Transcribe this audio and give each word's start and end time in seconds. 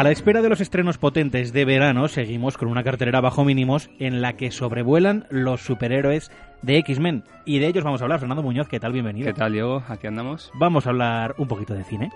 A 0.00 0.02
la 0.02 0.12
espera 0.12 0.40
de 0.40 0.48
los 0.48 0.62
estrenos 0.62 0.96
potentes 0.96 1.52
de 1.52 1.66
verano, 1.66 2.08
seguimos 2.08 2.56
con 2.56 2.68
una 2.68 2.82
cartelera 2.82 3.20
bajo 3.20 3.44
mínimos 3.44 3.90
en 3.98 4.22
la 4.22 4.32
que 4.32 4.50
sobrevuelan 4.50 5.26
los 5.28 5.60
superhéroes 5.60 6.30
de 6.62 6.78
X-Men. 6.78 7.24
Y 7.44 7.58
de 7.58 7.66
ellos 7.66 7.84
vamos 7.84 8.00
a 8.00 8.04
hablar. 8.04 8.18
Fernando 8.18 8.42
Muñoz, 8.42 8.66
¿qué 8.66 8.80
tal? 8.80 8.94
Bienvenido. 8.94 9.26
¿Qué 9.26 9.34
tal, 9.34 9.52
Diego? 9.52 9.82
Aquí 9.88 10.06
andamos. 10.06 10.50
Vamos 10.54 10.86
a 10.86 10.88
hablar 10.88 11.34
un 11.36 11.48
poquito 11.48 11.74
de 11.74 11.84
cine. 11.84 12.10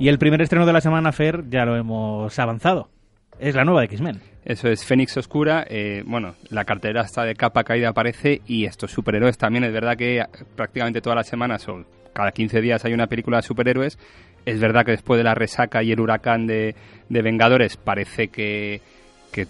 Y 0.00 0.08
el 0.08 0.18
primer 0.18 0.40
estreno 0.40 0.64
de 0.64 0.72
la 0.72 0.80
semana, 0.80 1.12
Fer, 1.12 1.44
ya 1.50 1.66
lo 1.66 1.76
hemos 1.76 2.38
avanzado. 2.38 2.93
Es 3.38 3.54
la 3.54 3.64
nueva 3.64 3.80
de 3.80 3.86
X-Men. 3.86 4.20
Eso 4.44 4.68
es 4.68 4.84
Fénix 4.84 5.16
Oscura. 5.16 5.64
Eh, 5.68 6.02
bueno, 6.06 6.34
la 6.50 6.64
cartera 6.64 7.02
está 7.02 7.24
de 7.24 7.34
capa 7.34 7.64
caída 7.64 7.88
aparece 7.88 8.42
y 8.46 8.64
estos 8.64 8.92
superhéroes 8.92 9.38
también. 9.38 9.64
Es 9.64 9.72
verdad 9.72 9.96
que 9.96 10.24
prácticamente 10.54 11.00
todas 11.00 11.16
las 11.16 11.26
semanas 11.26 11.66
o 11.68 11.84
cada 12.12 12.30
15 12.30 12.60
días 12.60 12.84
hay 12.84 12.92
una 12.92 13.06
película 13.06 13.38
de 13.38 13.42
superhéroes. 13.42 13.98
Es 14.44 14.60
verdad 14.60 14.84
que 14.84 14.92
después 14.92 15.18
de 15.18 15.24
la 15.24 15.34
resaca 15.34 15.82
y 15.82 15.92
el 15.92 16.00
huracán 16.00 16.46
de, 16.46 16.74
Vengadores 17.08 17.76
parece 17.76 18.28
que, 18.28 18.80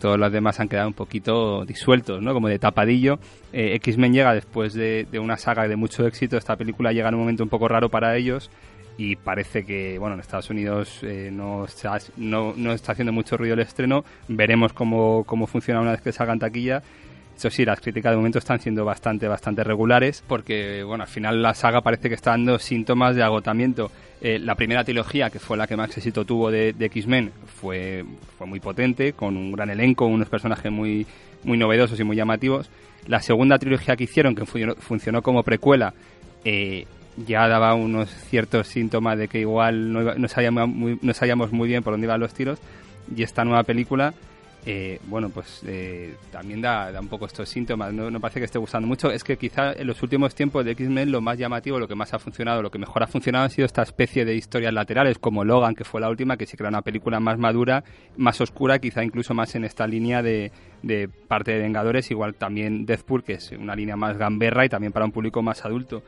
todos 0.00 0.18
los 0.18 0.32
demás 0.32 0.60
han 0.60 0.68
quedado 0.68 0.88
un 0.88 0.94
poquito 0.94 1.66
disueltos, 1.66 2.22
¿no? 2.22 2.32
Como 2.32 2.48
de 2.48 2.58
tapadillo. 2.58 3.18
Eh, 3.52 3.74
X-Men 3.74 4.14
llega 4.14 4.32
después 4.32 4.72
de, 4.72 5.06
de, 5.10 5.18
una 5.18 5.36
saga 5.36 5.68
de 5.68 5.76
mucho 5.76 6.06
éxito. 6.06 6.38
Esta 6.38 6.56
película 6.56 6.92
llega 6.92 7.08
en 7.08 7.16
un 7.16 7.20
momento 7.20 7.42
un 7.42 7.50
poco 7.50 7.68
raro 7.68 7.90
para 7.90 8.16
ellos 8.16 8.50
y 8.96 9.16
parece 9.16 9.64
que 9.64 9.98
bueno 9.98 10.14
en 10.14 10.20
Estados 10.20 10.50
Unidos 10.50 11.00
eh, 11.02 11.30
no, 11.32 11.64
está, 11.64 11.98
no, 12.16 12.54
no, 12.56 12.72
está 12.72 12.92
haciendo 12.92 13.12
mucho 13.12 13.36
ruido 13.36 13.54
el 13.54 13.60
estreno 13.60 14.04
veremos 14.28 14.72
cómo, 14.72 15.24
cómo 15.24 15.46
funciona 15.46 15.80
una 15.80 15.92
vez 15.92 16.00
que 16.00 16.12
salga 16.12 16.32
en 16.32 16.38
taquilla 16.38 16.82
eso 17.36 17.50
sí, 17.50 17.64
las 17.64 17.80
críticas 17.80 18.12
de 18.12 18.16
momento 18.16 18.38
están 18.38 18.60
siendo 18.60 18.84
bastante, 18.84 19.26
bastante 19.26 19.64
regulares 19.64 20.22
porque, 20.26 20.82
bueno, 20.84 21.02
al 21.02 21.10
final 21.10 21.42
la 21.42 21.54
saga 21.54 21.80
parece 21.80 22.08
que 22.08 22.14
está 22.14 22.30
dando 22.30 22.58
síntomas 22.58 23.16
de 23.16 23.22
agotamiento. 23.22 23.90
Eh, 24.20 24.38
la 24.38 24.54
primera 24.54 24.84
trilogía, 24.84 25.30
que 25.30 25.40
fue 25.40 25.56
la 25.56 25.66
que 25.66 25.76
más 25.76 25.96
éxito 25.96 26.24
tuvo 26.24 26.50
de, 26.50 26.74
X-Men, 26.78 27.32
fue, 27.46 28.04
fue 28.38 28.46
muy 28.46 28.60
potente, 28.60 29.14
con 29.14 29.36
un 29.36 29.52
gran 29.52 29.68
elenco, 29.70 30.06
unos 30.06 30.28
personajes 30.28 30.70
muy, 30.70 31.06
muy 31.42 31.58
novedosos 31.58 31.98
y 31.98 32.04
muy 32.04 32.16
llamativos. 32.16 32.70
La 33.06 33.20
segunda 33.20 33.58
trilogía 33.58 33.96
que 33.96 34.04
hicieron, 34.04 34.34
que 34.34 34.46
funcionó, 34.46 34.76
funcionó 34.76 35.20
como 35.20 35.42
precuela, 35.42 35.92
eh, 36.44 36.86
ya 37.16 37.46
daba 37.48 37.74
unos 37.74 38.10
ciertos 38.10 38.68
síntomas 38.68 39.18
de 39.18 39.28
que 39.28 39.40
igual 39.40 39.92
no, 39.92 40.28
sabíamos, 40.28 40.68
muy, 40.68 40.98
no 41.02 41.14
sabíamos 41.14 41.52
muy 41.52 41.68
bien 41.68 41.82
por 41.82 41.92
dónde 41.92 42.06
iban 42.06 42.20
los 42.20 42.34
tiros. 42.34 42.58
Y 43.14 43.22
esta 43.22 43.44
nueva 43.44 43.62
película 43.64 44.14
eh, 44.66 44.98
bueno 45.08 45.28
pues 45.28 45.60
eh, 45.66 46.14
también 46.30 46.62
da, 46.62 46.90
da, 46.90 47.00
un 47.00 47.08
poco 47.08 47.26
estos 47.26 47.48
síntomas. 47.48 47.92
No, 47.92 48.10
no, 48.10 48.18
parece 48.20 48.40
que 48.40 48.46
esté 48.46 48.58
gustando 48.58 48.88
mucho. 48.88 49.10
Es 49.10 49.22
que 49.22 49.36
quizá 49.36 49.72
en 49.72 49.86
los 49.86 50.02
últimos 50.02 50.34
tiempos 50.34 50.64
de 50.64 50.70
X-Men 50.72 51.12
lo 51.12 51.20
más 51.20 51.38
llamativo 51.38 51.78
lo 51.78 51.86
que 51.86 51.94
más 51.94 52.14
ha 52.14 52.18
funcionado 52.18 52.62
lo 52.62 52.70
que 52.70 52.78
mejor 52.78 53.02
ha 53.02 53.06
funcionado 53.06 53.44
ha 53.44 53.50
sido 53.50 53.66
esta 53.66 53.82
especie 53.82 54.24
de 54.24 54.34
historias 54.34 54.72
laterales 54.72 55.18
como 55.18 55.44
Logan 55.44 55.74
que 55.74 55.84
fue 55.84 56.00
la 56.00 56.08
última 56.08 56.36
que 56.36 56.46
sí 56.46 56.56
que 56.56 56.62
era 56.62 56.70
una 56.70 56.82
película 56.82 57.20
más 57.20 57.38
madura 57.38 57.84
más 58.16 58.40
oscura 58.40 58.78
quizá 58.78 59.04
incluso 59.04 59.34
más 59.34 59.54
en 59.54 59.64
esta 59.64 59.86
línea 59.86 60.22
de, 60.22 60.50
de 60.82 61.08
parte 61.08 61.52
de 61.52 61.58
Vengadores 61.58 62.10
igual 62.10 62.34
también 62.34 62.86
Deathpool 62.86 63.22
que 63.22 63.34
es 63.34 63.52
una 63.52 63.76
línea 63.76 63.96
más 63.96 64.16
gamberra 64.16 64.64
y 64.64 64.68
también 64.68 64.92
para 64.92 65.04
un 65.04 65.12
público 65.12 65.42
más 65.42 65.64
adulto 65.64 66.02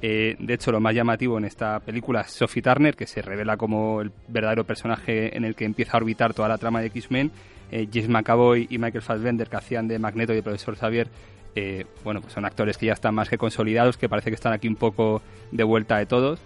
eh, 0.00 0.36
de 0.38 0.54
hecho, 0.54 0.72
lo 0.72 0.80
más 0.80 0.94
llamativo 0.94 1.38
en 1.38 1.44
esta 1.44 1.78
película 1.80 2.22
es 2.22 2.32
Sophie 2.32 2.62
Turner, 2.62 2.96
que 2.96 3.06
se 3.06 3.22
revela 3.22 3.56
como 3.56 4.00
el 4.00 4.10
verdadero 4.28 4.64
personaje 4.64 5.36
en 5.36 5.44
el 5.44 5.54
que 5.54 5.64
empieza 5.64 5.92
a 5.92 5.96
orbitar 5.98 6.34
toda 6.34 6.48
la 6.48 6.58
trama 6.58 6.80
de 6.80 6.86
X-Men. 6.86 7.30
Eh, 7.70 7.88
James 7.92 8.08
McAvoy 8.08 8.66
y 8.68 8.78
Michael 8.78 9.02
Fassbender, 9.02 9.48
que 9.48 9.56
hacían 9.56 9.88
de 9.88 9.98
Magneto 9.98 10.34
y 10.34 10.38
el 10.38 10.42
profesor 10.42 10.76
Xavier, 10.76 11.08
eh, 11.54 11.86
bueno, 12.04 12.20
pues 12.20 12.32
son 12.32 12.44
actores 12.44 12.78
que 12.78 12.86
ya 12.86 12.92
están 12.94 13.14
más 13.14 13.28
que 13.28 13.38
consolidados, 13.38 13.96
que 13.96 14.08
parece 14.08 14.30
que 14.30 14.34
están 14.34 14.52
aquí 14.52 14.68
un 14.68 14.76
poco 14.76 15.22
de 15.50 15.64
vuelta 15.64 15.98
de 15.98 16.06
todos. 16.06 16.40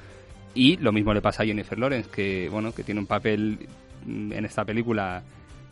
Y 0.54 0.76
lo 0.78 0.92
mismo 0.92 1.12
le 1.15 1.21
pasa 1.21 1.42
a 1.42 1.47
Jennifer 1.47 1.78
Lawrence, 1.78 2.10
que 2.10 2.48
bueno, 2.50 2.72
que 2.72 2.82
tiene 2.82 3.00
un 3.00 3.06
papel 3.06 3.69
mm, 4.04 4.32
en 4.32 4.44
esta 4.44 4.65
película 4.65 5.22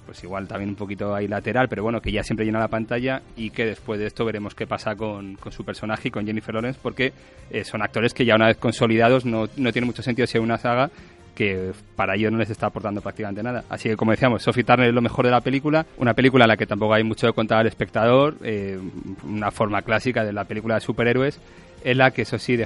pues 0.04 0.22
igual 0.24 0.46
también 0.46 0.70
un 0.70 0.76
poquito 0.76 1.14
ahí 1.14 1.28
lateral, 1.28 1.68
pero 1.68 1.82
bueno, 1.82 2.00
que 2.00 2.12
ya 2.12 2.22
siempre 2.22 2.46
llena 2.46 2.58
la 2.58 2.68
pantalla 2.68 3.22
y 3.36 3.50
que 3.50 3.64
después 3.64 3.98
de 3.98 4.06
esto 4.06 4.24
veremos 4.24 4.54
qué 4.54 4.66
pasa 4.66 4.94
con, 4.96 5.38
su 5.50 5.64
personaje 5.64 6.08
y 6.08 6.10
con 6.10 6.26
Jennifer 6.26 6.54
Lawrence, 6.54 6.78
porque 6.82 7.12
eh, 7.50 7.64
son 7.64 7.82
actores 7.82 8.14
que 8.14 8.24
ya 8.24 8.34
una 8.34 8.46
vez 8.46 8.56
consolidados 8.56 9.24
no, 9.24 9.48
no 9.56 9.72
tiene 9.72 9.86
mucho 9.86 10.02
sentido 10.02 10.26
hay 10.34 10.40
una 10.40 10.58
saga 10.58 10.90
que 11.34 11.72
para 11.96 12.14
ellos 12.14 12.32
no 12.32 12.38
les 12.38 12.50
está 12.50 12.66
aportando 12.66 13.00
prácticamente 13.00 13.42
nada. 13.42 13.64
Así 13.68 13.88
que, 13.88 13.96
como 13.96 14.12
decíamos, 14.12 14.42
Sophie 14.42 14.64
es 14.66 14.94
lo 14.94 15.02
mejor 15.02 15.24
de 15.24 15.32
la 15.32 15.40
película, 15.40 15.84
una 15.98 16.14
película 16.14 16.44
en 16.44 16.48
la 16.48 16.56
que 16.56 16.66
tampoco 16.66 16.94
hay 16.94 17.02
mucho 17.02 17.26
de 17.26 17.32
contar 17.32 17.58
al 17.58 17.66
espectador, 17.66 18.36
eh, 18.42 18.78
una 19.24 19.50
forma 19.50 19.82
clásica 19.82 20.24
de 20.24 20.32
la 20.32 20.44
película 20.44 20.76
de 20.76 20.80
superhéroes, 20.80 21.40
en 21.82 21.98
la 21.98 22.12
que 22.12 22.22
eso 22.22 22.38
sí 22.38 22.56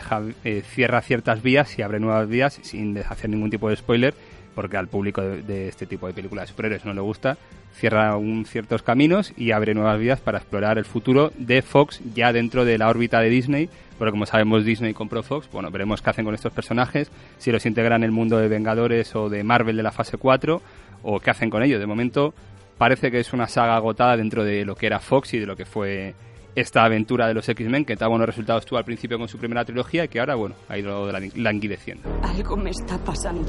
eh, 0.44 0.62
cierra 0.62 1.00
ciertas 1.00 1.43
vías 1.43 1.78
y 1.78 1.82
abre 1.82 1.98
nuevas 1.98 2.28
vías 2.28 2.60
sin 2.62 2.97
hacer 2.98 3.31
ningún 3.31 3.50
tipo 3.50 3.69
de 3.69 3.77
spoiler 3.77 4.15
porque 4.59 4.77
al 4.77 4.89
público 4.89 5.23
de, 5.23 5.69
este 5.69 5.87
tipo 5.87 6.09
de 6.09 6.13
películas 6.13 6.43
de 6.43 6.49
superhéroes 6.49 6.85
no 6.85 6.93
le 6.93 7.01
gusta, 7.01 7.39
cierra 7.75 8.17
un, 8.17 8.45
ciertos 8.45 8.83
caminos 8.83 9.33
y 9.37 9.53
abre 9.53 9.73
nuevas 9.73 10.01
vías 10.01 10.19
para 10.19 10.39
explorar 10.39 10.79
el 10.79 10.85
futuro 10.85 11.31
de 11.39 11.63
Fox 11.63 12.01
ya 12.13 12.33
dentro 12.33 12.65
de 12.65 12.77
la 12.77 12.89
órbita 12.89 13.21
de 13.21 13.29
Disney, 13.29 13.71
porque 13.99 14.11
como 14.11 14.27
sabemos 14.27 14.65
Disney 14.65 14.95
compró 14.95 15.23
Fox, 15.23 15.49
bueno, 15.53 15.71
veremos 15.71 16.03
qué 16.03 16.11
hacen 16.11 16.25
con 16.25 16.35
estos 16.35 16.53
personajes, 16.53 17.09
si 17.39 17.53
los 17.53 17.67
integran 17.67 18.03
en 18.03 18.07
el 18.07 18.11
mundo 18.11 18.37
de 18.37 18.49
Vengadores 18.49 19.15
o 19.15 19.29
de 19.29 19.45
Marvel 19.45 19.77
de 19.77 19.85
la 19.85 19.93
fase 19.93 20.17
4, 20.17 20.61
o 21.05 21.21
qué 21.21 21.31
hacen 21.31 21.51
con 21.51 21.63
ellos. 21.63 21.79
De 21.79 21.87
momento 21.87 22.35
parece 22.79 23.13
que 23.13 23.21
es 23.21 23.33
una 23.33 23.47
saga 23.47 23.77
agotada 23.77 24.17
dentro 24.17 24.43
de 24.43 24.65
lo 24.65 24.75
que 24.75 24.87
era 24.87 24.99
Fox 24.99 25.35
y 25.35 25.39
de 25.39 25.47
lo 25.47 25.55
que 25.55 25.67
fue 25.67 26.17
esta 26.61 26.85
aventura 26.85 27.29
de 27.29 27.35
los 27.35 27.49
X-Men 27.49 27.85
que 27.85 27.97
tan 27.97 28.09
buenos 28.09 28.27
resultados 28.27 28.67
tuvo 28.67 28.79
al 28.79 28.85
principio 28.85 29.19
con 29.19 29.29
su 29.29 29.39
primera 29.39 29.65
trilogía 29.65 30.05
y 30.05 30.09
que 30.09 30.19
ahora, 30.19 30.35
bueno, 30.35 30.57
ha 30.69 30.77
ido 30.77 31.11
languideciendo. 31.37 32.09
Algo 32.23 32.57
me 32.57 32.71
está 32.71 32.99
pasando. 32.99 33.49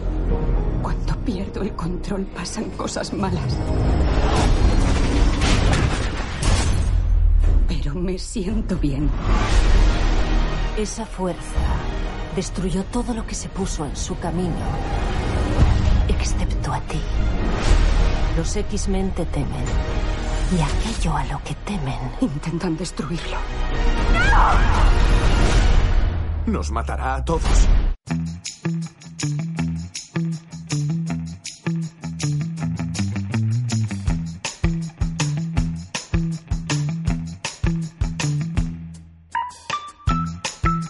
Cuando 0.81 1.15
pierdo 1.25 1.61
el 1.61 1.73
control 1.73 2.25
pasan 2.25 2.69
cosas 2.71 3.13
malas. 3.13 3.57
Pero 7.67 7.95
me 7.95 8.17
siento 8.17 8.75
bien. 8.77 9.09
Esa 10.77 11.05
fuerza 11.05 11.59
destruyó 12.35 12.83
todo 12.85 13.13
lo 13.13 13.25
que 13.25 13.35
se 13.35 13.49
puso 13.49 13.85
en 13.85 13.95
su 13.95 14.17
camino, 14.17 14.55
excepto 16.07 16.73
a 16.73 16.79
ti. 16.81 16.99
Los 18.37 18.55
X-Men 18.55 19.11
te 19.11 19.25
temen 19.25 19.65
y 20.51 20.61
aquello 20.61 21.15
a 21.15 21.25
lo 21.25 21.43
que 21.43 21.53
temen. 21.65 21.99
Intentan 22.21 22.77
destruirlo. 22.77 23.37
Nos 26.45 26.71
matará 26.71 27.15
a 27.15 27.25
todos. 27.25 27.67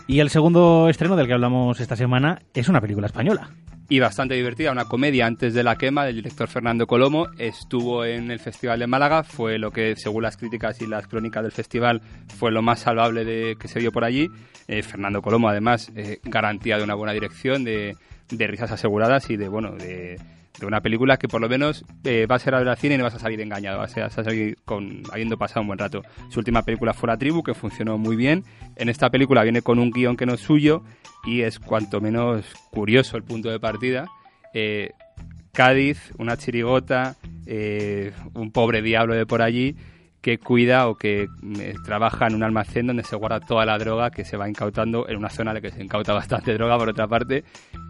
Y 0.10 0.22
el 0.22 0.32
segundo 0.32 0.90
estreno 0.90 1.16
del 1.16 1.28
que 1.28 1.34
hablamos 1.34 1.80
esta 1.80 1.96
semana 1.96 2.42
es 2.56 2.68
una 2.68 2.82
película 2.82 3.06
española 3.06 3.52
y 3.88 4.00
bastante 4.00 4.34
divertida, 4.34 4.72
una 4.72 4.86
comedia 4.86 5.28
antes 5.28 5.54
de 5.54 5.62
la 5.62 5.78
quema 5.78 6.04
del 6.04 6.16
director 6.16 6.48
Fernando 6.48 6.88
Colomo. 6.88 7.28
Estuvo 7.38 8.04
en 8.04 8.32
el 8.32 8.40
Festival 8.40 8.80
de 8.80 8.88
Málaga, 8.88 9.22
fue 9.22 9.60
lo 9.60 9.70
que, 9.70 9.96
según 9.96 10.24
las 10.24 10.36
críticas 10.36 10.82
y 10.82 10.88
las 10.88 11.06
crónicas 11.06 11.44
del 11.44 11.52
festival, 11.52 12.02
fue 12.40 12.52
lo 12.52 12.64
más 12.64 12.80
salvable 12.80 13.24
de, 13.24 13.56
que 13.60 13.68
se 13.68 13.80
dio 13.80 13.92
por 13.92 14.04
allí. 14.04 14.32
Eh, 14.68 14.82
Fernando 14.82 15.22
Colomo, 15.22 15.48
además, 15.48 15.92
eh, 15.96 16.18
garantía 16.24 16.78
de 16.78 16.84
una 16.84 16.96
buena 16.96 17.14
dirección, 17.14 17.64
de, 17.64 17.96
de 18.32 18.48
risas 18.48 18.72
aseguradas 18.72 19.30
y 19.30 19.38
de, 19.38 19.48
bueno, 19.48 19.76
de 19.76 20.20
de 20.60 20.66
una 20.66 20.82
película 20.82 21.18
que 21.18 21.28
por 21.28 21.42
lo 21.42 21.50
menos 21.50 21.86
eh, 22.04 22.26
va 22.26 22.36
a 22.36 22.40
ser 22.40 22.56
a 22.56 22.60
ver 22.60 22.68
al 22.68 22.78
cine 22.78 22.96
y 22.96 22.98
no 22.98 23.04
vas 23.04 23.16
a 23.16 23.20
salir 23.20 23.40
engañado, 23.42 23.80
vas 23.80 23.98
a, 23.98 24.10
salir 24.10 24.58
con, 24.66 25.04
habiendo 25.12 25.38
pasado 25.38 25.62
un 25.62 25.68
buen 25.68 25.80
rato. 25.80 26.04
Su 26.30 26.40
última 26.40 26.64
película 26.64 26.94
fue 26.94 27.08
La 27.08 27.18
Tribu, 27.18 27.44
que 27.44 27.54
funcionó 27.54 27.98
muy 27.98 28.16
bien. 28.16 28.44
En 28.76 28.90
esta 28.90 29.10
película 29.10 29.44
viene 29.44 29.62
con 29.62 29.80
un 29.80 29.92
guion 29.92 30.18
que 30.18 30.26
no 30.26 30.34
es 30.34 30.42
suyo 30.42 30.84
y 31.26 31.42
es 31.42 31.60
cuanto 31.60 32.02
menos 32.02 32.46
curioso 32.72 33.18
el 33.18 33.24
punto 33.24 33.50
de 33.50 33.60
partida. 33.60 34.08
Eh, 34.54 34.92
Cádiz, 35.52 36.14
una 36.18 36.38
chirigota, 36.38 37.16
eh, 37.46 38.12
un 38.34 38.52
pobre 38.52 38.82
diablo 38.82 39.16
de 39.16 39.26
por 39.26 39.42
allí 39.42 39.76
que 40.22 40.38
cuida 40.38 40.88
o 40.88 40.96
que 40.96 41.28
trabaja 41.86 42.28
en 42.28 42.36
un 42.36 42.44
almacén 42.44 42.88
donde 42.88 43.04
se 43.04 43.16
guarda 43.16 43.40
toda 43.40 43.66
la 43.66 43.78
droga 43.78 44.12
que 44.12 44.26
se 44.26 44.38
va 44.38 44.50
incautando 44.50 45.08
en 45.08 45.18
una 45.18 45.30
zona 45.30 45.52
en 45.52 45.56
la 45.56 45.62
que 45.62 45.72
se 45.72 45.82
incauta 45.82 46.14
bastante 46.20 46.54
droga 46.54 46.78
por 46.78 46.90
otra 46.90 47.08
parte 47.08 47.44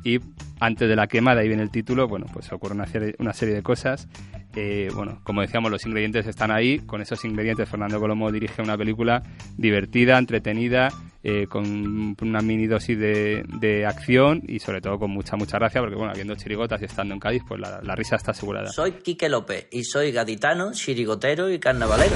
y 0.04 0.20
antes 0.60 0.88
de 0.90 0.96
la 0.96 1.08
quema, 1.08 1.36
de 1.36 1.42
ahí 1.42 1.48
viene 1.48 1.64
el 1.64 1.72
título, 1.72 2.08
bueno, 2.08 2.26
pues 2.32 2.52
ocurre 2.52 2.76
una 2.76 2.86
serie, 2.86 3.16
una 3.20 3.34
serie 3.34 3.56
de 3.56 3.64
cosas. 3.64 4.08
Eh, 4.56 4.90
bueno, 4.94 5.20
como 5.24 5.42
decíamos, 5.42 5.70
los 5.72 5.86
ingredientes 5.86 6.26
están 6.26 6.52
ahí. 6.52 6.80
Con 6.80 7.02
esos 7.02 7.24
ingredientes, 7.26 7.70
Fernando 7.70 8.00
Colomo 8.00 8.32
dirige 8.32 8.62
una 8.62 8.78
película 8.78 9.22
divertida, 9.58 10.18
entretenida, 10.18 10.90
eh, 11.24 11.48
con 11.48 12.16
una 12.22 12.42
mini 12.42 12.66
dosis 12.68 12.98
de, 12.98 13.44
de, 13.60 13.86
acción 13.86 14.42
y 14.48 14.60
sobre 14.60 14.82
todo 14.82 14.98
con 14.98 15.12
mucha, 15.12 15.36
mucha 15.36 15.58
gracia, 15.58 15.82
porque 15.82 15.96
bueno, 15.96 16.12
habiendo 16.12 16.36
chirigotas 16.36 16.82
y 16.82 16.86
estando 16.86 17.14
en 17.14 17.20
Cádiz, 17.20 17.44
pues 17.48 17.60
la, 17.60 17.82
la 17.84 17.96
risa 17.96 18.16
está 18.16 18.32
asegurada. 18.32 18.72
Soy 18.72 18.94
Quique 18.94 19.30
López 19.30 19.68
y 19.72 19.84
soy 19.84 20.12
gaditano, 20.12 20.72
chirigotero 20.72 21.50
y 21.52 21.60
carnavalero. 21.60 22.16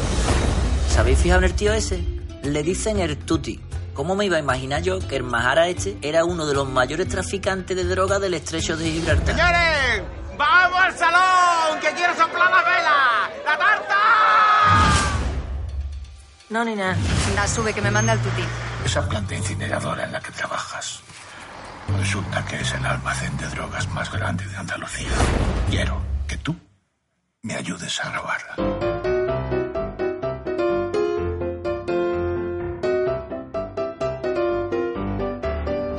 ¿Sabéis 0.88 1.20
fijado 1.20 1.42
en 1.42 1.46
el 1.46 1.54
tío 1.54 1.74
ese? 1.74 2.00
Le 2.44 2.64
dicen 2.64 3.00
el 3.00 3.18
tuti. 3.18 3.60
¿Cómo 3.94 4.16
me 4.16 4.26
iba 4.26 4.38
a 4.38 4.40
imaginar 4.40 4.82
yo 4.82 5.00
que 5.08 5.18
el 5.18 5.24
Mahara 5.24 5.68
este 5.68 5.98
era 6.02 6.26
uno 6.26 6.48
de 6.48 6.56
los 6.56 6.68
mayores 6.68 7.08
traficantes 7.08 7.78
de 7.78 7.84
droga 7.84 8.18
del 8.20 8.34
estrecho 8.34 8.76
de 8.76 8.90
Gibraltar? 8.90 9.36
¡Señores! 9.36 10.23
¡Vamos 10.38 10.82
al 10.82 10.98
salón! 10.98 11.80
¡Que 11.80 11.92
quiero 11.94 12.16
soplar 12.16 12.50
la 12.50 12.64
vela! 12.64 13.30
¡La 13.46 13.58
tarta! 13.58 13.96
No, 16.50 16.64
ni 16.64 16.76
nada. 16.76 16.96
Da, 17.36 17.48
sube, 17.48 17.74
que 17.74 17.82
me 17.82 17.92
manda 17.92 18.14
el 18.14 18.20
tuti. 18.20 18.44
Esa 18.86 19.08
planta 19.08 19.36
incineradora 19.36 20.04
en 20.04 20.12
la 20.12 20.20
que 20.20 20.32
trabajas 20.32 21.02
resulta 21.98 22.46
que 22.46 22.62
es 22.62 22.74
el 22.74 22.86
almacén 22.86 23.36
de 23.38 23.48
drogas 23.50 23.88
más 23.90 24.12
grande 24.12 24.46
de 24.46 24.58
Andalucía. 24.58 25.12
Quiero 25.70 26.02
que 26.28 26.38
tú 26.38 26.56
me 27.42 27.56
ayudes 27.56 28.00
a 28.04 28.12
robarla. 28.12 29.13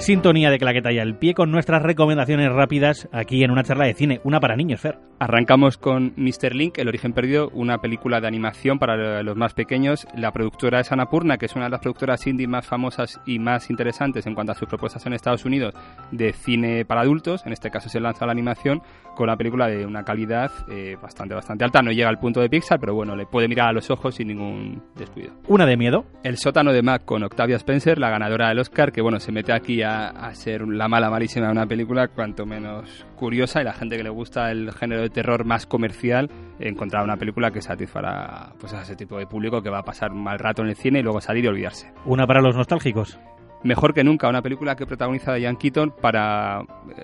Sintonía 0.05 0.51
de 0.51 0.59
claqueta 0.59 0.93
y 0.93 0.99
al 0.99 1.17
pie 1.17 1.33
con 1.33 1.51
nuestras 1.51 1.83
recomendaciones 1.83 2.53
rápidas 2.53 3.09
aquí 3.11 3.43
en 3.43 3.51
una 3.51 3.63
charla 3.63 3.87
de 3.87 3.95
cine, 3.95 4.21
una 4.23 4.39
para 4.39 4.55
niños, 4.55 4.83
Fer. 4.83 4.99
Arrancamos 5.19 5.79
con 5.79 6.13
Mr. 6.17 6.55
Link, 6.55 6.77
El 6.77 6.89
origen 6.89 7.15
perdido, 7.15 7.49
una 7.55 7.79
película 7.79 8.21
de 8.21 8.27
animación 8.27 8.79
para 8.79 9.23
los 9.23 9.35
más 9.35 9.55
pequeños. 9.55 10.07
La 10.15 10.31
productora 10.31 10.81
es 10.81 10.93
Annapurna, 10.93 11.39
que 11.39 11.47
es 11.47 11.57
una 11.57 11.65
de 11.65 11.71
las 11.71 11.81
productoras 11.81 12.27
indie 12.27 12.47
más 12.47 12.67
famosas 12.67 13.19
y 13.25 13.39
más 13.39 13.71
interesantes 13.71 14.27
en 14.27 14.35
cuanto 14.35 14.53
a 14.53 14.55
sus 14.57 14.69
propuestas 14.69 15.07
en 15.07 15.15
Estados 15.15 15.47
Unidos 15.47 15.73
de 16.11 16.35
cine 16.35 16.85
para 16.85 17.01
adultos. 17.01 17.47
En 17.47 17.55
este 17.55 17.71
caso 17.71 17.89
se 17.89 17.99
lanza 17.99 18.27
la 18.27 18.33
animación 18.33 18.83
con 19.15 19.25
una 19.31 19.39
película 19.39 19.69
de 19.69 19.87
una 19.87 20.05
calidad 20.05 20.51
eh, 20.69 20.99
bastante, 21.01 21.35
bastante 21.35 21.65
alta. 21.65 21.81
No 21.81 21.93
llega 21.93 22.11
al 22.11 22.19
punto 22.19 22.43
de 22.43 22.51
Pixar, 22.51 22.79
pero 22.79 22.95
bueno, 22.95 23.17
le 23.17 23.25
puede 23.25 23.49
mirar 23.49 23.69
a 23.69 23.73
los 23.73 23.91
ojos 23.91 24.17
sin 24.17 24.29
ningún 24.29 24.83
descuido. 24.97 25.33
Una 25.49 25.65
de 25.65 25.79
miedo. 25.79 26.05
El 26.25 26.37
sótano 26.37 26.75
de 26.75 26.83
Mac 26.83 27.07
con 27.07 27.23
Octavia 27.23 27.57
Spencer, 27.57 27.99
la 27.99 28.11
ganadora 28.11 28.49
del 28.49 28.59
Oscar, 28.59 28.93
que 28.93 29.01
bueno, 29.01 29.19
se 29.19 29.33
mete 29.33 29.55
aquí 29.55 29.81
a 29.83 29.94
a, 29.95 30.35
ser 30.35 30.67
la 30.67 30.89
mala 30.89 31.11
malísima 31.11 31.47
de 31.47 31.53
una 31.53 31.67
película, 31.67 32.09
cuanto 32.09 32.47
menos 32.47 33.07
curiosa, 33.17 33.61
y 33.61 33.65
la 33.65 33.73
gente 33.73 33.97
que 33.97 34.03
le 34.03 34.11
gusta 34.11 34.51
el 34.51 34.73
género 34.73 35.03
de 35.03 35.11
terror 35.11 35.45
más 35.45 35.67
comercial, 35.67 36.31
encontrar 36.59 37.05
una 37.05 37.17
película 37.17 37.51
que 37.51 37.63
satisfará 37.63 38.53
pues, 38.59 38.73
a 38.75 38.83
ese 38.83 38.97
tipo 38.97 39.19
de 39.19 39.27
público 39.27 39.63
que 39.63 39.71
va 39.71 39.79
a 39.79 39.85
pasar 39.85 40.13
un 40.13 40.23
mal 40.23 40.39
rato 40.39 40.63
en 40.63 40.69
el 40.69 40.77
cine 40.77 41.01
y 41.01 41.03
luego 41.03 41.21
salir 41.21 41.45
y 41.45 41.49
olvidarse. 41.49 41.93
Una 42.05 42.27
para 42.27 42.41
los 42.41 42.57
nostálgicos. 42.57 43.19
Mejor 43.65 43.95
que 43.95 44.05
nunca, 44.05 44.29
una 44.29 44.43
película 44.43 44.77
que 44.77 44.85
protagoniza 44.85 45.33
Diane 45.33 45.57
Keaton 45.57 45.95
para 45.99 46.61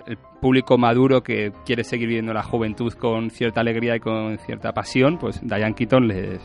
el 0.06 0.18
público 0.42 0.76
maduro 0.76 1.22
que 1.22 1.52
quiere 1.64 1.84
seguir 1.84 2.08
viviendo 2.08 2.34
la 2.34 2.42
juventud 2.42 2.92
con 2.92 3.30
cierta 3.30 3.62
alegría 3.62 3.96
y 3.96 4.00
con 4.00 4.36
cierta 4.36 4.72
pasión, 4.74 5.16
pues 5.16 5.40
Diane 5.42 5.74
Keaton 5.74 6.06
les 6.06 6.38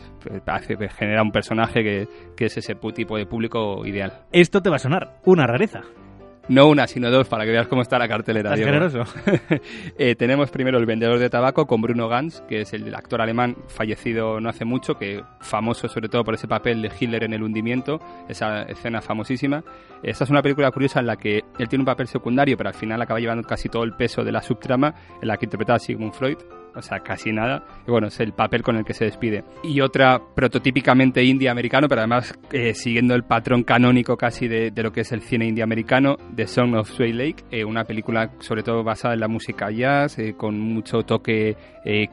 hace, 0.46 0.76
genera 0.88 1.22
un 1.22 1.32
personaje 1.32 1.82
que, 1.82 2.08
que 2.34 2.46
es 2.46 2.56
ese 2.56 2.74
tipo 2.74 3.18
de 3.18 3.26
público 3.26 3.84
ideal. 3.84 4.24
Esto 4.32 4.62
te 4.62 4.70
va 4.70 4.76
a 4.76 4.78
sonar, 4.78 5.20
una 5.26 5.46
rareza. 5.46 5.82
No 6.48 6.68
una, 6.68 6.86
sino 6.86 7.10
dos, 7.10 7.28
para 7.28 7.44
que 7.44 7.50
veas 7.50 7.66
cómo 7.66 7.82
está 7.82 7.98
la 7.98 8.08
cartelera. 8.08 8.54
¿Es 8.54 8.60
generoso? 8.60 9.02
eh, 9.98 10.14
tenemos 10.14 10.50
primero 10.50 10.78
El 10.78 10.86
vendedor 10.86 11.18
de 11.18 11.28
tabaco 11.28 11.66
con 11.66 11.80
Bruno 11.82 12.08
Gans, 12.08 12.42
que 12.48 12.60
es 12.60 12.72
el 12.72 12.94
actor 12.94 13.20
alemán 13.20 13.56
fallecido 13.66 14.40
no 14.40 14.48
hace 14.48 14.64
mucho, 14.64 14.96
que 14.96 15.24
famoso 15.40 15.88
sobre 15.88 16.08
todo 16.08 16.22
por 16.22 16.34
ese 16.34 16.46
papel 16.46 16.82
de 16.82 16.90
Hitler 16.98 17.24
en 17.24 17.32
el 17.32 17.42
hundimiento, 17.42 18.00
esa 18.28 18.62
escena 18.62 19.02
famosísima. 19.02 19.64
Esta 20.02 20.24
es 20.24 20.30
una 20.30 20.42
película 20.42 20.70
curiosa 20.70 21.00
en 21.00 21.06
la 21.06 21.16
que 21.16 21.42
él 21.58 21.68
tiene 21.68 21.82
un 21.82 21.86
papel 21.86 22.06
secundario, 22.06 22.56
pero 22.56 22.68
al 22.68 22.74
final 22.74 23.02
acaba 23.02 23.18
llevando 23.18 23.46
casi 23.46 23.68
todo 23.68 23.82
el 23.82 23.94
peso 23.94 24.22
de 24.22 24.30
la 24.30 24.40
subtrama, 24.40 24.94
en 25.20 25.28
la 25.28 25.36
que 25.36 25.46
interpreta 25.46 25.74
a 25.74 25.78
Sigmund 25.80 26.12
Freud, 26.12 26.38
o 26.76 26.82
sea, 26.82 27.00
casi 27.00 27.32
nada. 27.32 27.64
Y 27.86 27.90
bueno, 27.90 28.08
es 28.08 28.20
el 28.20 28.32
papel 28.32 28.62
con 28.62 28.76
el 28.76 28.84
que 28.84 28.94
se 28.94 29.04
despide. 29.04 29.44
Y 29.62 29.80
otra 29.80 30.20
prototípicamente 30.34 31.24
indie 31.24 31.48
americano, 31.48 31.88
pero 31.88 32.02
además 32.02 32.38
eh, 32.52 32.74
siguiendo 32.74 33.14
el 33.14 33.24
patrón 33.24 33.64
canónico 33.64 34.16
casi 34.16 34.48
de, 34.48 34.72
lo 34.76 34.92
que 34.92 35.00
es 35.00 35.12
el 35.12 35.22
cine 35.22 35.46
indie 35.46 35.64
americano, 35.64 36.16
The 36.34 36.46
Song 36.46 36.74
of 36.74 36.90
Sway 36.90 37.12
Lake, 37.12 37.44
eh, 37.50 37.64
una 37.64 37.84
película 37.84 38.30
sobre 38.40 38.62
todo 38.62 38.84
basada 38.84 39.14
en 39.14 39.20
la 39.20 39.28
música 39.28 39.70
jazz, 39.70 40.18
eh, 40.18 40.34
con 40.36 40.58
mucho 40.58 41.02
toque 41.02 41.56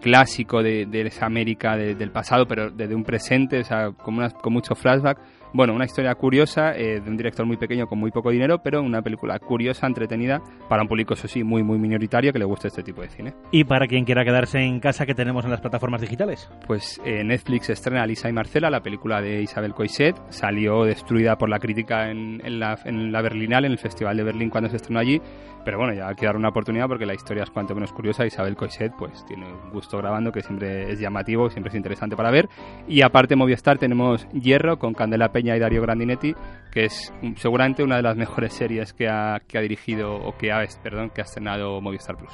clásico 0.01 0.61
de, 0.61 0.87
esa 1.07 1.25
América 1.25 1.75
del 1.75 2.11
pasado, 2.11 2.45
pero 2.47 2.69
desde 2.69 2.93
un 2.93 3.03
presente, 3.03 3.59
o 3.59 3.63
sea, 3.63 3.89
con, 3.91 4.29
con 4.29 4.53
mucho 4.53 4.75
flashback 4.75 5.17
bueno, 5.53 5.73
una 5.73 5.85
historia 5.85 6.13
curiosa 6.15 6.75
eh, 6.75 6.99
de 6.99 7.09
un 7.09 7.15
director 7.15 7.45
muy 7.45 7.57
pequeño 7.57 7.87
con 7.87 7.99
muy 7.99 8.11
poco 8.11 8.31
dinero, 8.31 8.61
pero 8.63 8.81
una 8.81 9.01
película 9.01 9.37
curiosa, 9.39 9.87
entretenida, 9.87 10.41
para 10.67 10.81
un 10.81 10.87
público, 10.87 11.13
eso 11.13 11.27
sí, 11.27 11.43
muy, 11.43 11.63
muy 11.63 11.77
minoritario 11.77 12.33
que 12.33 12.39
le 12.39 12.45
gusta 12.45 12.67
este 12.67 12.83
tipo 12.83 13.01
de 13.01 13.09
cine. 13.09 13.33
¿Y 13.51 13.63
para 13.63 13.87
quien 13.87 14.03
quiera 14.05 14.25
quedarse 14.25 14.59
en 14.59 14.79
casa, 14.79 15.05
qué 15.05 15.13
tenemos 15.13 15.45
en 15.45 15.51
las 15.51 15.61
plataformas 15.61 16.01
digitales? 16.01 16.49
Pues 16.65 16.99
eh, 17.05 17.23
Netflix 17.23 17.69
estrena 17.69 18.05
Lisa 18.05 18.29
y 18.29 18.33
Marcela, 18.33 18.69
la 18.69 18.81
película 18.81 19.21
de 19.21 19.41
Isabel 19.41 19.73
Coixet. 19.73 20.15
Salió 20.29 20.85
destruida 20.85 21.37
por 21.37 21.49
la 21.49 21.59
crítica 21.59 22.09
en, 22.09 22.59
la, 22.59 22.79
en 22.85 23.11
la 23.11 23.21
Berlinale, 23.21 23.67
en 23.67 23.73
el 23.73 23.79
Festival 23.79 24.17
de 24.17 24.23
Berlín 24.23 24.49
cuando 24.49 24.69
se 24.69 24.77
estrenó 24.77 24.99
allí, 24.99 25.21
pero 25.63 25.77
bueno, 25.77 25.93
ya 25.93 26.07
hay 26.09 26.15
que 26.15 26.25
dar 26.25 26.35
una 26.35 26.49
oportunidad 26.49 26.87
porque 26.87 27.05
la 27.05 27.13
historia 27.13 27.43
es 27.43 27.49
cuanto 27.49 27.73
menos 27.73 27.93
curiosa. 27.93 28.25
Isabel 28.25 28.55
Coixet 28.55 28.93
pues 28.97 29.25
tiene 29.25 29.45
un 29.45 29.69
gusto 29.69 29.97
grabando 29.97 30.31
que 30.31 30.41
siempre 30.41 30.91
es 30.91 30.99
llamativo, 30.99 31.49
siempre 31.49 31.69
es 31.69 31.75
interesante 31.75 32.15
para 32.15 32.31
ver. 32.31 32.49
Y 32.87 33.01
aparte 33.01 33.35
Movistar 33.35 33.77
tenemos 33.77 34.27
Hierro 34.29 34.77
con 34.77 34.93
Candela 34.93 35.31
Peña 35.31 35.55
y 35.55 35.59
Dario 35.59 35.81
Grandinetti, 35.81 36.35
que 36.71 36.85
es 36.85 37.13
seguramente 37.37 37.83
una 37.83 37.97
de 37.97 38.03
las 38.03 38.15
mejores 38.15 38.53
series 38.53 38.93
que 38.93 39.07
ha, 39.07 39.41
que 39.47 39.57
ha 39.57 39.61
dirigido 39.61 40.15
o 40.15 40.37
que 40.37 40.51
ha, 40.51 40.63
perdón, 40.81 41.09
que 41.09 41.21
ha 41.21 41.25
estrenado 41.25 41.79
Movistar 41.81 42.17
Plus. 42.17 42.33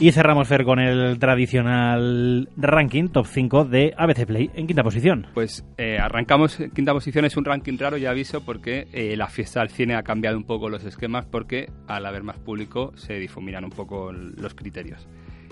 Y 0.00 0.12
cerramos, 0.12 0.48
Fer, 0.48 0.64
con 0.64 0.78
el 0.78 1.18
tradicional 1.18 2.48
ranking 2.56 3.08
top 3.08 3.26
5 3.26 3.66
de 3.66 3.92
ABC 3.98 4.24
Play 4.24 4.50
en 4.54 4.66
quinta 4.66 4.82
posición. 4.82 5.26
Pues 5.34 5.62
eh, 5.76 5.98
arrancamos, 5.98 6.58
quinta 6.74 6.94
posición 6.94 7.26
es 7.26 7.36
un 7.36 7.44
ranking 7.44 7.76
raro, 7.76 7.98
ya 7.98 8.08
aviso, 8.08 8.42
porque 8.42 8.88
eh, 8.94 9.14
la 9.14 9.26
fiesta 9.26 9.60
del 9.60 9.68
cine 9.68 9.96
ha 9.96 10.02
cambiado 10.02 10.38
un 10.38 10.44
poco 10.44 10.70
los 10.70 10.86
esquemas 10.86 11.26
porque 11.26 11.68
al 11.86 12.06
haber 12.06 12.22
más 12.22 12.38
público 12.38 12.92
se 12.96 13.18
difuminan 13.18 13.62
un 13.62 13.72
poco 13.72 14.10
los 14.10 14.54
criterios. 14.54 15.06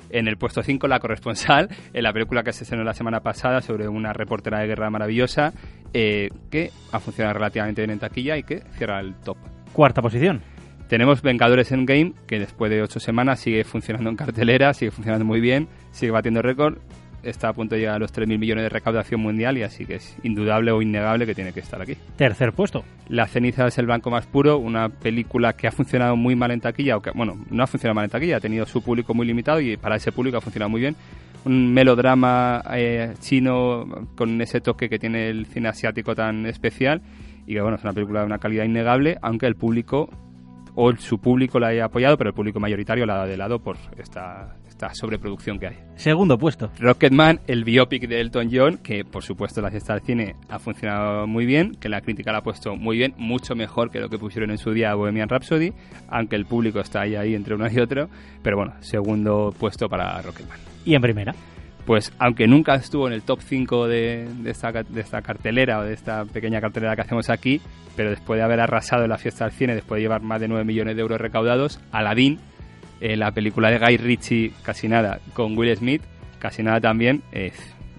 En 0.08 0.28
el 0.28 0.38
puesto 0.38 0.62
5, 0.62 0.88
La 0.88 0.98
corresponsal, 0.98 1.68
en 1.92 2.02
la 2.02 2.14
película 2.14 2.42
que 2.42 2.54
se 2.54 2.64
estrenó 2.64 2.84
la 2.84 2.94
semana 2.94 3.20
pasada 3.20 3.60
sobre 3.60 3.86
una 3.86 4.14
reportera 4.14 4.60
de 4.60 4.66
guerra 4.68 4.88
maravillosa 4.88 5.52
eh, 5.92 6.30
que 6.50 6.70
ha 6.90 7.00
funcionado 7.00 7.34
relativamente 7.34 7.82
bien 7.82 7.90
en 7.90 7.98
taquilla 7.98 8.38
y 8.38 8.44
que 8.44 8.62
cierra 8.78 9.00
el 9.00 9.14
top. 9.16 9.36
Cuarta 9.74 10.00
posición. 10.00 10.40
Tenemos 10.88 11.20
Vengadores 11.20 11.70
Endgame, 11.70 12.14
que 12.26 12.38
después 12.38 12.70
de 12.70 12.80
ocho 12.80 12.98
semanas 12.98 13.40
sigue 13.40 13.62
funcionando 13.64 14.08
en 14.08 14.16
cartelera, 14.16 14.72
sigue 14.72 14.90
funcionando 14.90 15.26
muy 15.26 15.38
bien, 15.38 15.68
sigue 15.90 16.10
batiendo 16.12 16.40
récord, 16.40 16.78
está 17.22 17.50
a 17.50 17.52
punto 17.52 17.74
de 17.74 17.82
llegar 17.82 17.96
a 17.96 17.98
los 17.98 18.10
3.000 18.12 18.38
millones 18.38 18.64
de 18.64 18.70
recaudación 18.70 19.20
mundial 19.20 19.58
y 19.58 19.64
así 19.64 19.84
que 19.84 19.96
es 19.96 20.16
indudable 20.22 20.70
o 20.70 20.80
innegable 20.80 21.26
que 21.26 21.34
tiene 21.34 21.52
que 21.52 21.60
estar 21.60 21.82
aquí. 21.82 21.96
Tercer 22.16 22.54
puesto. 22.54 22.84
La 23.08 23.26
ceniza 23.26 23.66
es 23.66 23.76
el 23.76 23.84
blanco 23.84 24.10
más 24.10 24.26
puro, 24.26 24.56
una 24.56 24.88
película 24.88 25.52
que 25.52 25.66
ha 25.66 25.72
funcionado 25.72 26.16
muy 26.16 26.34
mal 26.36 26.52
en 26.52 26.60
taquilla, 26.60 26.96
o 26.96 27.02
que, 27.02 27.10
bueno, 27.10 27.36
no 27.50 27.62
ha 27.62 27.66
funcionado 27.66 27.94
mal 27.94 28.04
en 28.04 28.10
taquilla, 28.10 28.38
ha 28.38 28.40
tenido 28.40 28.64
su 28.64 28.82
público 28.82 29.12
muy 29.12 29.26
limitado 29.26 29.60
y 29.60 29.76
para 29.76 29.96
ese 29.96 30.10
público 30.10 30.38
ha 30.38 30.40
funcionado 30.40 30.70
muy 30.70 30.80
bien. 30.80 30.96
Un 31.44 31.72
melodrama 31.72 32.62
eh, 32.72 33.12
chino 33.20 34.08
con 34.16 34.40
ese 34.40 34.62
toque 34.62 34.88
que 34.88 34.98
tiene 34.98 35.28
el 35.28 35.44
cine 35.44 35.68
asiático 35.68 36.14
tan 36.14 36.46
especial 36.46 37.02
y 37.46 37.54
que 37.54 37.60
bueno, 37.60 37.76
es 37.76 37.84
una 37.84 37.92
película 37.92 38.20
de 38.20 38.26
una 38.26 38.38
calidad 38.38 38.64
innegable, 38.64 39.18
aunque 39.20 39.46
el 39.46 39.54
público 39.54 40.08
o 40.74 40.94
su 40.96 41.18
público 41.18 41.58
la 41.58 41.68
haya 41.68 41.86
apoyado, 41.86 42.16
pero 42.16 42.30
el 42.30 42.34
público 42.34 42.60
mayoritario 42.60 43.06
la 43.06 43.22
ha 43.22 43.26
de 43.26 43.36
lado 43.36 43.58
por 43.58 43.76
esta, 43.98 44.56
esta 44.68 44.94
sobreproducción 44.94 45.58
que 45.58 45.68
hay. 45.68 45.76
Segundo 45.96 46.38
puesto. 46.38 46.70
Rocketman, 46.78 47.40
el 47.46 47.64
biopic 47.64 48.08
de 48.08 48.20
Elton 48.20 48.48
John, 48.52 48.78
que 48.78 49.04
por 49.04 49.22
supuesto 49.22 49.60
la 49.60 49.70
fiesta 49.70 49.94
del 49.94 50.02
cine 50.02 50.36
ha 50.48 50.58
funcionado 50.58 51.26
muy 51.26 51.46
bien, 51.46 51.74
que 51.74 51.88
la 51.88 52.00
crítica 52.00 52.32
la 52.32 52.38
ha 52.38 52.42
puesto 52.42 52.76
muy 52.76 52.96
bien, 52.96 53.14
mucho 53.16 53.54
mejor 53.54 53.90
que 53.90 54.00
lo 54.00 54.08
que 54.08 54.18
pusieron 54.18 54.50
en 54.50 54.58
su 54.58 54.72
día 54.72 54.94
Bohemian 54.94 55.28
Rhapsody, 55.28 55.72
aunque 56.08 56.36
el 56.36 56.46
público 56.46 56.80
está 56.80 57.02
ahí, 57.02 57.16
ahí 57.16 57.34
entre 57.34 57.54
uno 57.54 57.66
y 57.70 57.78
otro, 57.78 58.08
pero 58.42 58.56
bueno, 58.56 58.74
segundo 58.80 59.54
puesto 59.58 59.88
para 59.88 60.22
Rocketman. 60.22 60.58
¿Y 60.84 60.94
en 60.94 61.02
primera? 61.02 61.34
Pues 61.88 62.12
aunque 62.18 62.46
nunca 62.46 62.74
estuvo 62.74 63.06
en 63.06 63.14
el 63.14 63.22
top 63.22 63.40
5 63.40 63.88
de, 63.88 64.28
esta, 64.44 64.72
de, 64.72 65.00
esta, 65.00 65.22
cartelera 65.22 65.78
o 65.78 65.84
de 65.84 65.94
esta 65.94 66.26
pequeña 66.26 66.60
cartelera 66.60 66.94
que 66.94 67.00
hacemos 67.00 67.30
aquí, 67.30 67.62
pero 67.96 68.10
después 68.10 68.36
de 68.36 68.44
haber 68.44 68.60
arrasado 68.60 69.04
en 69.04 69.08
la 69.08 69.16
fiesta 69.16 69.46
del 69.46 69.54
cine, 69.54 69.74
después 69.74 69.96
de 69.96 70.02
llevar 70.02 70.20
más 70.20 70.38
de 70.38 70.48
9 70.48 70.66
millones 70.66 70.96
de 70.96 71.00
euros 71.00 71.18
recaudados, 71.18 71.80
Aladdin, 71.90 72.40
eh, 73.00 73.16
la 73.16 73.30
película 73.30 73.70
de 73.70 73.78
Guy 73.78 73.96
Ritchie, 73.96 74.52
casi 74.62 74.86
nada, 74.86 75.20
con 75.32 75.56
Will 75.56 75.74
Smith, 75.78 76.02
casi 76.38 76.62
nada 76.62 76.78
también, 76.78 77.22
es 77.32 77.54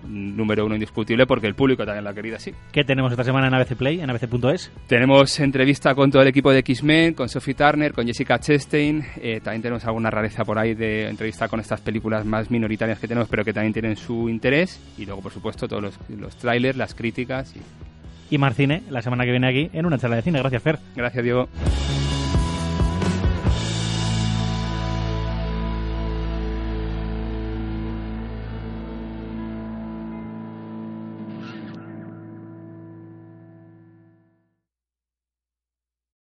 número 0.10 0.66
uno 0.66 0.76
indiscutible 0.76 1.26
porque 1.26 1.48
el 1.48 1.56
público 1.56 1.86
también 1.86 2.04
lo 2.04 2.10
ha 2.10 2.14
querido 2.14 2.36
así. 2.36 2.54
¿Qué 2.72 2.84
tenemos 2.84 3.12
esta 3.12 3.24
semana 3.24 3.48
en 3.48 3.54
ABC 3.54 3.76
Play, 3.76 4.02
en 4.02 4.10
ABC.es? 4.10 4.72
Tenemos 4.88 5.40
entrevista 5.40 5.96
con 5.96 6.12
todo 6.12 6.22
el 6.22 6.28
equipo 6.28 6.52
de 6.52 6.60
X-Men, 6.60 7.14
con 7.14 7.30
Sophie 7.30 7.54
Turner, 7.54 7.94
con 7.94 8.06
Jessica 8.06 8.40
Chastain. 8.40 9.04
Eh, 9.22 9.40
también 9.44 9.62
tenemos 9.62 9.86
alguna 9.86 10.10
rareza 10.10 10.44
por 10.44 10.58
ahí 10.58 10.74
de 10.74 11.10
entrevista 11.10 11.48
con 11.48 11.60
estas 11.60 11.82
películas 11.82 12.26
más 12.26 12.50
minoritarias 12.52 13.00
que 13.00 13.08
tenemos, 13.08 13.30
pero 13.30 13.46
que 13.46 13.54
también 13.54 13.74
tienen 13.74 13.96
su 13.96 14.30
interés. 14.30 14.82
Y 14.98 15.06
luego, 15.06 15.22
por 15.22 15.32
supuesto, 15.32 15.68
todos 15.68 15.82
los, 15.82 16.00
los 16.10 16.36
trailers, 16.38 16.78
las 16.78 16.96
críticas 16.96 17.56
y 17.56 17.62
y 18.30 18.38
más 18.38 18.56
cine 18.56 18.84
la 18.90 19.02
semana 19.02 19.26
que 19.26 19.32
viene 19.32 19.48
aquí 19.48 19.70
en 19.74 19.86
una 19.86 19.98
charla 19.98 20.18
de 20.18 20.22
cine. 20.22 20.40
Gracias, 20.40 20.62
Fer. 20.62 20.80
Gracias, 20.96 21.24
Diego. 21.24 21.50